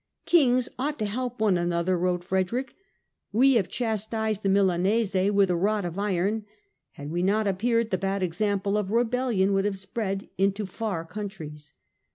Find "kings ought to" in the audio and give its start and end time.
0.25-1.05